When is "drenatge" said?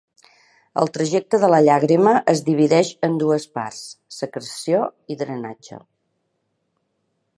5.21-5.83